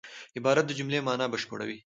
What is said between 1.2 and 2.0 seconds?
بشپړوي.